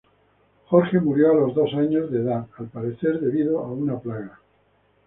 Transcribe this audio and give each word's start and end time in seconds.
Jorge 0.65 0.99
murió 0.99 1.29
a 1.29 1.35
los 1.35 1.53
dos 1.53 1.71
años 1.75 2.09
de 2.09 2.21
edad, 2.21 2.47
al 2.57 2.65
parecer 2.69 3.19
debido 3.19 3.59
a 3.59 3.67
una 3.71 3.99
plaga. 3.99 4.39